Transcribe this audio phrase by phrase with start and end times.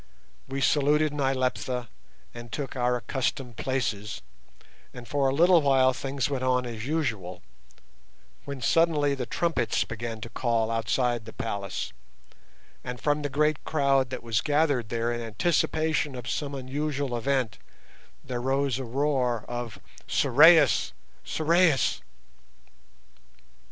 [0.47, 1.87] We saluted Nyleptha
[2.33, 4.23] and took our accustomed places,
[4.95, 7.43] and for a little while things went on as usual,
[8.43, 11.93] when suddenly the trumpets began to call outside the palace,
[12.83, 17.59] and from the great crowd that was gathered there in anticipation of some unusual event
[18.23, 19.77] there rose a roar of
[20.07, 20.93] "_Sorais!
[21.23, 22.01] Sorais!